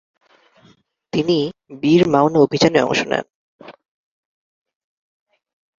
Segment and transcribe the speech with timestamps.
[1.13, 1.37] তিনি
[1.81, 3.25] বির মা'উনা অভিযানে অংশ নেন।